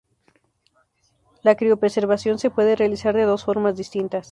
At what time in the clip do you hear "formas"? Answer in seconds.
3.43-3.77